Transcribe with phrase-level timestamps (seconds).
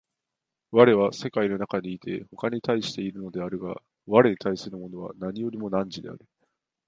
[0.71, 6.25] 我は世界の中にいて他に対しているのであるが、我に対するものは何よりも汝である。